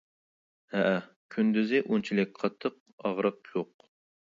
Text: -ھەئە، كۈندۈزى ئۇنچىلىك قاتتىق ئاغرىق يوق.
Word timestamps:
-ھەئە، 0.71 0.95
كۈندۈزى 1.35 1.83
ئۇنچىلىك 1.83 2.33
قاتتىق 2.41 2.83
ئاغرىق 3.05 3.55
يوق. 3.55 3.89